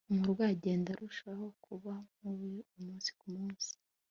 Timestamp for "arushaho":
0.91-1.45